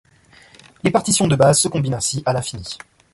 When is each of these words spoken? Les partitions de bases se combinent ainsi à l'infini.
Les 0.81 0.89
partitions 0.89 1.27
de 1.27 1.35
bases 1.35 1.59
se 1.61 1.67
combinent 1.67 1.93
ainsi 1.93 2.23
à 2.25 2.33
l'infini. 2.33 2.79